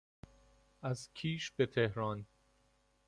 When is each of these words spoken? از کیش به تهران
از 0.81 1.09
کیش 1.13 1.51
به 1.51 1.65
تهران 1.65 2.25